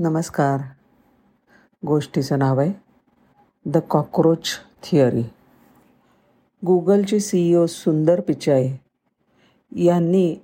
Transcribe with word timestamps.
नमस्कार. 0.00 0.60
गोष्टीचं 1.86 2.38
नाव 2.38 2.60
आहे 2.60 2.72
द 3.66 3.76
कॉक्रोच 3.90 4.48
थिअरी 4.82 5.22
गुगलचे 6.66 7.20
C 7.20 7.40
E 7.50 7.54
O 7.54 7.66
Sundar 7.66 8.20
Pichai 8.20 8.68
यांनी 9.76 10.38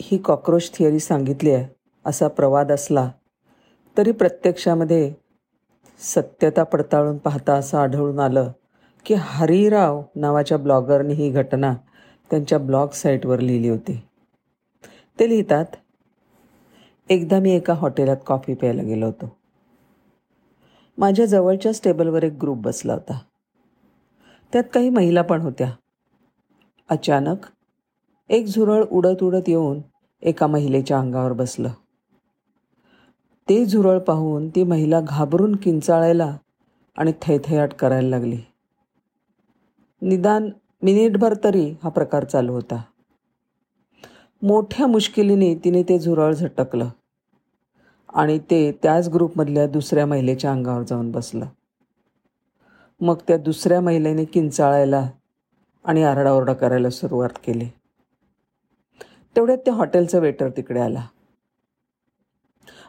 ही 0.00 0.18
कॉक्रोच 0.18 0.78
थिअरी 0.78 0.98
सांगितली 0.98 1.50
आहे 1.50 1.66
असा 2.04 2.28
प्रवाद 2.28 2.72
असला 2.72 3.10
तरी 3.96 4.12
प्रत्यक्षामध्ये 4.12 5.14
सत्यता 5.98 6.62
पडताळून 6.62 7.18
पाहता 7.18 7.54
असं 7.54 7.78
आढळून 7.78 8.18
आलं 8.18 8.52
की 9.04 9.14
हरिराव 9.14 10.02
नावाच्या 10.14 10.58
ब्लॉगरनी 10.58 11.14
ही 11.14 11.30
घटना 11.30 11.74
त्यांच्या 12.30 12.58
ब्लॉग 12.58 12.88
साईटवर 12.88 13.40
लिहिली 13.40 13.68
होती. 13.68 14.02
ते 15.20 15.28
लिहितात 15.28 15.64
एकदा 17.10 17.40
मी 17.40 17.50
एका 17.50 17.74
हॉटेलात 17.74 18.16
कॉफी 18.26 18.54
प्यायला 18.54 18.82
गेलो 18.82 19.06
होतो. 19.06 19.36
माझ्या 20.98 21.26
जवळच्याच 21.26 21.80
टेबलवर 21.84 22.22
एक 22.22 22.32
ग्रुप 22.32 22.58
बसला 22.58 22.92
होता. 22.92 23.18
त्यात 24.52 24.64
काही 24.74 24.90
महिला 24.90 25.22
पण 25.22 25.40
होत्या. 25.40 25.72
अचानक 26.90 27.36
एक 28.28 28.46
झुरळ 28.46 28.84
उडत 28.92 29.22
उडत 29.22 29.48
येऊन 29.48 29.78
एका 30.22 30.46
महिलेच्या 30.46 30.98
अंगावर 30.98 31.32
बसलं. 31.32 31.68
ते 33.48 33.64
झुरळ 33.64 33.98
पाहून 33.98 34.48
ती 34.48 34.62
महिला 34.62 35.00
घाबरून 35.00 35.56
किंचाळायला 35.56 36.36
आणि 36.96 37.12
थैथयाट 37.22 37.72
करायला 37.72 38.08
लागली. 38.08 38.38
निदान 40.02 40.50
मिनिटभर 40.82 41.34
तरी 41.44 41.74
हा 41.82 41.88
प्रकार 41.88 42.24
चालू 42.24 42.52
होता. 42.52 42.82
मोठ्या 44.42 44.86
मुश्किलीने 44.86 45.54
तिने 45.54 45.82
ते 45.82 45.98
झुरळ 45.98 46.34
झटकलं. 46.34 46.88
आणि 48.14 48.38
ते 48.38 48.72
त्याच 48.72 49.08
ग्रुपमधल्या 49.08 49.66
दुसऱ्या 49.66 50.06
महिलेच्या 50.06 50.52
अंगावर 50.52 50.82
जाऊन 50.82 51.10
बसलं. 51.10 51.46
मग 53.00 53.16
त्या 53.28 53.36
दुसऱ्या 53.36 53.80
महिलेने 53.80 54.24
किंचाळायला 54.24 55.10
आणि 55.84 56.02
आरडाओरडा 56.02 56.52
करायला 56.52 56.90
सुरुवात 56.90 57.28
केली. 57.44 57.68
तेवढ्यात 59.36 59.58
त्या 59.58 59.74
हॉटेलचा 59.74 60.18
वेटर 60.18 60.48
तिकडे 60.48 60.80
आला. 60.80 61.06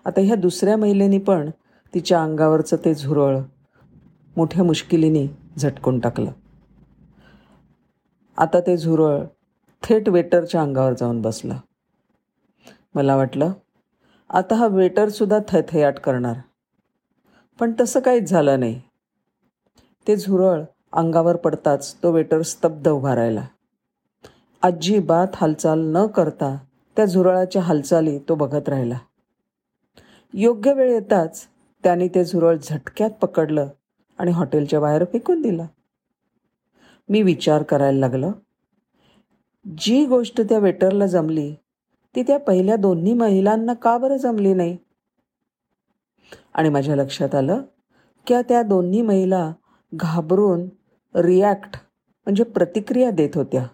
आता 0.05 0.21
ह्या 0.21 0.35
दुसऱ्या 0.35 0.77
महिलेने 0.77 1.19
पण 1.19 1.49
तिच्या 1.93 2.23
अंगावरचं 2.23 2.77
ते 2.85 2.93
झुरळ 2.95 3.37
मोठ्या 4.37 4.63
मुश्किलीने 4.63 5.27
झटकून 5.57 5.99
टाकलं. 5.99 6.31
आता 8.37 8.59
ते 8.59 8.77
झुरळ 8.77 9.23
थेट 9.83 10.09
वेटरच्या 10.09 10.61
अंगावर 10.61 10.93
जाऊन 10.93 11.21
बसलं. 11.21 11.55
मला 12.95 13.15
वाटलं 13.15 13.51
आता 14.29 14.55
हा 14.55 14.67
वेटरसुद्धा 14.67 15.39
थैथयाट 15.49 15.99
करणार. 15.99 16.35
पण 17.59 17.73
तसं 17.79 17.99
काहीच 17.99 18.29
झालं 18.29 18.59
नाही. 18.59 18.81
ते 20.07 20.15
झुरळ 20.15 20.63
अंगावर 20.93 21.35
पडताच 21.35 21.95
तो 22.03 22.11
वेटर 22.11 22.41
स्तब्ध 22.41 22.89
उभा 22.89 23.15
राहिला. 23.15 23.43
अजिबात 24.61 25.27
हालचाल 25.35 25.79
न 25.79 26.07
करता 26.07 26.57
त्या 26.95 27.05
झुरळाच्या 27.05 27.61
हालचाली 27.61 28.19
तो 28.19 28.35
बघत 28.35 28.69
राहिला. 28.69 28.97
योग्य 30.33 30.73
वेळ 30.73 30.91
येताच 30.91 31.47
त्याने 31.83 32.07
ते 32.07 32.23
झुरळ 32.23 32.57
झटक्यात 32.63 33.09
पकडलं 33.09 33.67
आणि 34.17 34.31
हॉटेलच्या 34.31 34.79
बाहेर 34.79 35.03
फेकून 35.03 35.41
दिलं. 35.41 35.65
मी 37.09 37.21
विचार 37.21 37.63
करायला 37.63 37.99
लागलो. 37.99 38.31
जी 39.77 40.05
गोष्ट 40.05 40.41
त्या 40.41 40.59
वेटरला 40.59 41.05
जमली 41.05 41.55
ती 42.15 42.23
त्या 42.23 42.39
पहिल्या 42.39 42.75
दोन्ही 42.75 43.13
महिलांना 43.13 43.73
का 43.73 43.97
बरं 43.97 44.17
जमली 44.17 44.53
नाही? 44.53 44.77
आणि 46.53 46.69
माझ्या 46.69 46.95
लक्षात 46.95 47.35
आलं 47.35 47.61
की 48.27 48.33
त्या 48.49 48.61
दोन्ही 48.63 49.01
महिला 49.01 49.53
घाबरून 49.93 50.69
रिॲक्ट 51.15 51.75
म्हणजे 52.27 52.43
प्रतिक्रिया 52.43 53.11
देत 53.11 53.29
होत्या. 53.35 53.67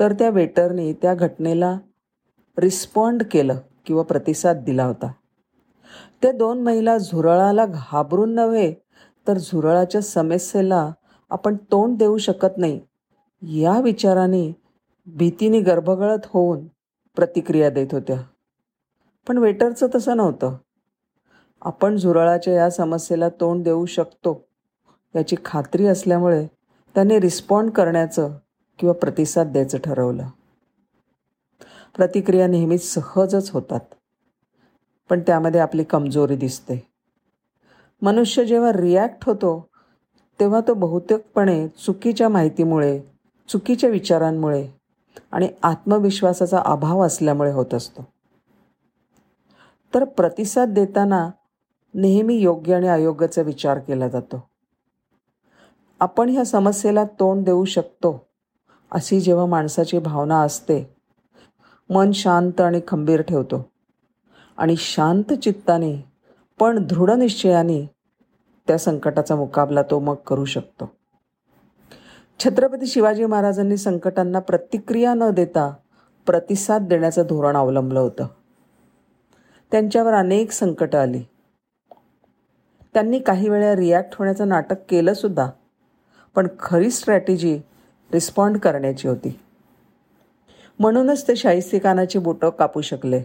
तर 0.00 0.12
त्या 0.12 0.30
वेटरने 0.30 0.92
त्या 0.92 1.14
घटनेला 1.14 1.78
रिस्पॉन्ड 2.58 3.22
केलं 3.30 3.58
किंवा 3.86 4.02
प्रतिसाद 4.02 4.56
दिला 4.56 4.84
होता. 4.84 5.12
त्या 6.22 6.32
दोन 6.32 6.62
महिला 6.62 6.98
झुरळाला 6.98 7.66
घाबरून 7.66 8.34
नव्हे 8.34 8.74
तर 9.28 9.38
झुरळाच्या 9.38 10.00
समस्येला 10.00 10.92
आपण 11.30 11.56
तोंड 11.56 11.98
देऊ 11.98 12.18
शकत 12.18 12.58
नाही. 12.58 12.80
या 13.42 13.80
विचाराने 13.80 14.52
भीतीने 15.06 15.60
गर्भगळत 15.60 16.26
होऊन 16.26 16.66
प्रतिक्रिया 17.16 17.70
देत 17.70 17.86
होत्या. 17.92 18.22
पण 19.28 19.38
वेटरचं 19.38 19.86
तसं 19.94 20.16
नव्हतं. 20.16 20.56
आपण 21.62 21.96
झुरळाच्या 21.96 22.54
या 22.54 22.70
समस्येला 22.70 23.28
तोंड 23.28 23.64
देऊ 23.64 23.86
शकतो 23.86 24.44
याची 25.14 25.36
खात्री 25.44 25.86
असल्यामुळे 25.86 26.46
त्याने 26.94 27.20
रिस्पॉन्ड 27.20 27.70
करण्याचं 27.70 28.36
किंवा 28.78 28.94
प्रतिसाद 28.94 29.46
द्यायचं 29.46 29.78
ठरवलं. 29.78 30.28
प्रतिक्रिया 31.96 32.46
नेहमीच 32.46 32.94
सहजच 32.94 33.50
होतात 33.50 33.94
पण 35.10 35.20
त्यामध्ये 35.20 35.60
आपली 35.60 35.84
कमजोरी 35.84 36.36
दिसते. 36.36 36.86
मनुष्य 38.02 38.44
जेव्हा 38.44 38.72
रिॲक्ट 38.72 39.24
होतो 39.26 39.68
तेव्हा 40.40 40.60
तो 40.68 40.74
बहुतेकपणे 40.74 41.68
चुकीच्या 41.68 42.28
माहितीमुळे 42.28 43.00
चुकीच्या 43.48 43.90
विचारांमुळे 43.90 44.68
आणि 45.32 45.48
आत्मविश्वासाचा 45.62 46.62
अभाव 46.66 47.06
असल्यामुळे 47.06 47.52
होत 47.52 47.74
असतो. 47.74 48.06
तर 49.94 50.04
प्रतिसाद 50.04 50.68
देताना 50.68 51.30
नेहमी 51.94 52.34
योग्य 52.34 52.74
आणि 52.74 52.88
अयोग्याचा 52.88 53.42
विचार 53.42 53.78
केला 53.78 54.08
जातो. 54.08 54.48
आपण 56.00 56.28
ह्या 56.28 56.44
समस्येला 56.44 57.04
तोंड 57.04 57.44
देऊ 57.44 57.64
शकतो 57.64 58.26
अशी 58.90 59.20
जेव्हा 59.20 59.46
माणसाची 59.46 59.98
भावना 59.98 60.40
असते 60.40 60.96
मन 61.90 62.12
शांत 62.12 62.60
आणि 62.60 62.80
खंबीर 62.88 63.22
ठेवतो. 63.22 63.70
आणि 64.56 64.76
शांत 64.76 65.32
चित्ताने 65.32 66.04
पण 66.60 66.86
दृढ 66.86 67.10
निश्चयाने 67.10 67.90
त्या 68.66 68.78
संकटाचा 68.78 69.36
मुकाबला 69.36 69.82
तो 69.82 69.98
मग 69.98 70.14
करू 70.14 70.44
शकतो. 70.44 70.90
छत्रपती 72.40 72.86
शिवाजी 72.86 73.24
महाराजांनी 73.24 73.76
संकटांना 73.76 74.38
प्रतिक्रिया 74.38 75.14
न 75.14 75.30
देता 75.30 75.74
प्रतिसाद 76.26 76.82
देण्याचं 76.82 77.22
धोरण 77.22 77.56
अवलंबलं 77.56 78.00
होतं. 78.00 78.26
त्यांच्यावर 79.70 80.14
अनेक 80.14 80.52
संकटं 80.52 80.98
आली. 80.98 81.22
त्यांनी 82.94 83.18
काही 83.18 83.48
वेळा 83.48 83.76
रिॲक्ट 83.76 84.14
होण्याचं 84.18 84.48
नाटक 84.48 84.76
केलं 84.88 85.14
सुद्धा 85.14 85.50
पण 86.34 86.48
खरी 86.58 86.90
स्ट्रॅटेजी 86.90 87.60
रिस्पॉन्ड 88.12 88.58
करण्याची 88.58 89.08
होती. 89.08 89.40
म्हणूनच 90.78 91.28
ते 91.28 91.36
शाहिस्तिकानाची 91.36 92.18
बोटं 92.18 92.50
कापू 92.50 92.80
शकले 92.80 93.22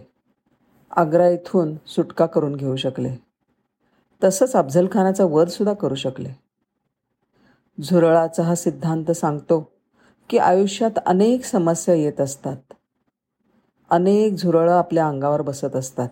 आग्रा 0.90 1.28
इथून 1.28 1.74
सुटका 1.86 2.26
करून 2.26 2.56
घेऊ 2.56 2.76
शकले. 2.76 3.10
तसंच 4.24 4.56
अफझलखानाचा 4.56 5.24
वधसुद्धा 5.24 5.74
करू 5.74 5.94
शकले. 5.94 6.49
झुरळाचा 7.82 8.42
हा 8.42 8.54
सिद्धांत 8.54 9.10
सांगतो 9.10 9.72
की 10.30 10.38
आयुष्यात 10.38 10.98
अनेक 11.06 11.44
समस्या 11.44 11.94
येत 11.94 12.20
असतात. 12.20 12.56
अनेक 13.90 14.34
झुरळं 14.34 14.72
आपल्या 14.72 15.08
अंगावर 15.08 15.42
बसत 15.42 15.76
असतात. 15.76 16.08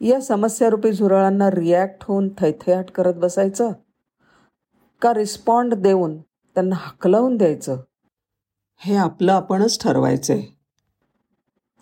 या 0.00 0.20
समस्यारूपी 0.20 0.92
झुरळांना 0.92 1.50
रिॲक्ट 1.50 2.04
होऊन 2.08 2.28
थैथयाट 2.38 2.90
करत 2.90 3.14
बसायचं 3.14 3.72
का 5.02 5.14
रिस्पॉन्ड 5.14 5.74
देऊन 5.74 6.18
त्यांना 6.56 6.76
हकलवून 6.78 7.36
द्यायचं? 7.36 7.76
हे 8.76 8.96
आपलं 8.96 9.32
आपणच 9.32 9.78
ठरवायचं 9.80 10.34
आहे 10.34 10.42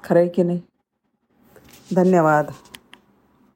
खरं 0.05 0.19
आहे 0.19 0.29
की 0.29 0.43
नाही? 0.43 0.61
धन्यवाद. 1.95 2.47